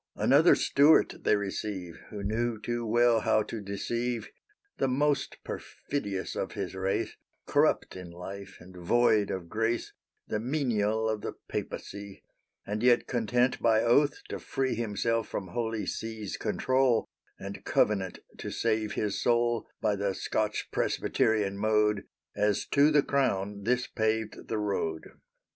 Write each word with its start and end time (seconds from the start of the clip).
Another 0.15 0.55
Stuart 0.55 1.13
they 1.21 1.35
receive, 1.35 1.99
Who 2.09 2.23
knew 2.23 2.59
too 2.59 2.87
well 2.87 3.19
how 3.19 3.43
to 3.43 3.61
deceive; 3.61 4.29
The 4.79 4.87
most 4.87 5.37
perfidious 5.43 6.35
of 6.35 6.53
his 6.53 6.73
race, 6.73 7.15
Corrupt 7.45 7.95
in 7.95 8.09
life, 8.09 8.57
and 8.59 8.75
void 8.75 9.29
of 9.29 9.47
grace, 9.47 9.93
The 10.27 10.39
menial 10.39 11.07
of 11.07 11.21
the 11.21 11.33
Papacy; 11.47 12.23
And 12.65 12.81
yet 12.81 13.05
content 13.05 13.59
by 13.61 13.83
oath 13.83 14.23
to 14.29 14.39
free 14.39 14.73
Himself 14.73 15.27
from 15.27 15.49
Holy 15.49 15.85
See's 15.85 16.35
control, 16.35 17.07
And 17.37 17.63
covenant 17.63 18.17
to 18.39 18.49
save 18.49 18.93
his 18.93 19.21
soul 19.21 19.67
By 19.81 19.95
the 19.95 20.15
Scotch 20.15 20.69
Presbyterian 20.71 21.59
mode, 21.59 22.05
As 22.35 22.65
to 22.69 22.89
the 22.89 23.03
crown 23.03 23.65
this 23.65 23.85
paved 23.85 24.47
the 24.47 24.57
road. 24.57 25.11